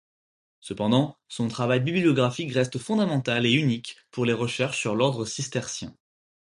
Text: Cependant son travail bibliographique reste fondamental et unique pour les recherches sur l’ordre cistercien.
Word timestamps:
Cependant 0.61 1.19
son 1.27 1.47
travail 1.47 1.79
bibliographique 1.81 2.51
reste 2.53 2.79
fondamental 2.79 3.45
et 3.45 3.51
unique 3.51 3.97
pour 4.09 4.25
les 4.25 4.33
recherches 4.33 4.79
sur 4.79 4.95
l’ordre 4.95 5.25
cistercien. 5.25 5.95